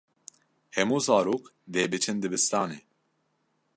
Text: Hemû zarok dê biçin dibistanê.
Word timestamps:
Hemû 0.75 0.97
zarok 1.05 1.43
dê 1.73 1.83
biçin 1.91 2.17
dibistanê. 2.23 2.79